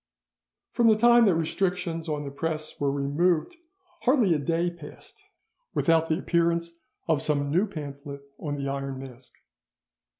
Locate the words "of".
7.07-7.21